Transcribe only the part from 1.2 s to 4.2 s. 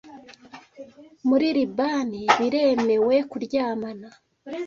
Muri Libani biremewe kuryamana